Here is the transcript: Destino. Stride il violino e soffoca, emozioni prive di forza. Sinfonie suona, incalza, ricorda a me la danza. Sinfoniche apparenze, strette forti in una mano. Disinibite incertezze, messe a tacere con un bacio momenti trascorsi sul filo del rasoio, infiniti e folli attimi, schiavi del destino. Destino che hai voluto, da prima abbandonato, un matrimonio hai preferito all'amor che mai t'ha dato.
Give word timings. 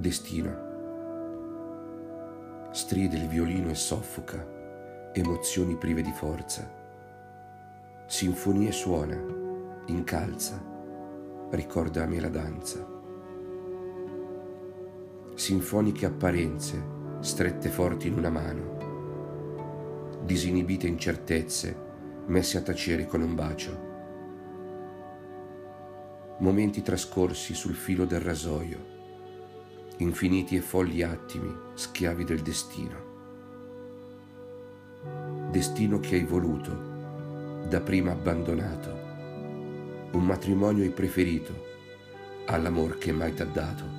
Destino. 0.00 0.68
Stride 2.70 3.18
il 3.18 3.28
violino 3.28 3.68
e 3.68 3.74
soffoca, 3.74 5.10
emozioni 5.12 5.76
prive 5.76 6.00
di 6.00 6.10
forza. 6.12 6.66
Sinfonie 8.06 8.72
suona, 8.72 9.22
incalza, 9.88 10.58
ricorda 11.50 12.04
a 12.04 12.06
me 12.06 12.18
la 12.18 12.30
danza. 12.30 12.82
Sinfoniche 15.34 16.06
apparenze, 16.06 16.82
strette 17.20 17.68
forti 17.68 18.08
in 18.08 18.16
una 18.16 18.30
mano. 18.30 20.22
Disinibite 20.24 20.86
incertezze, 20.86 21.76
messe 22.24 22.56
a 22.56 22.62
tacere 22.62 23.04
con 23.04 23.20
un 23.20 23.34
bacio 23.34 23.88
momenti 26.38 26.80
trascorsi 26.80 27.52
sul 27.52 27.74
filo 27.74 28.06
del 28.06 28.20
rasoio, 28.20 28.99
infiniti 30.02 30.56
e 30.56 30.60
folli 30.60 31.02
attimi, 31.02 31.54
schiavi 31.74 32.24
del 32.24 32.40
destino. 32.40 33.08
Destino 35.50 36.00
che 36.00 36.14
hai 36.16 36.24
voluto, 36.24 36.88
da 37.68 37.80
prima 37.80 38.12
abbandonato, 38.12 38.90
un 40.12 40.24
matrimonio 40.24 40.84
hai 40.84 40.90
preferito 40.90 41.68
all'amor 42.46 42.98
che 42.98 43.12
mai 43.12 43.34
t'ha 43.34 43.44
dato. 43.44 43.89